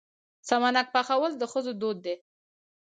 سمنک 0.47 0.87
پخول 0.95 1.31
د 1.37 1.43
ښځو 1.51 1.71
دود 1.81 1.97
دی. 2.05 2.15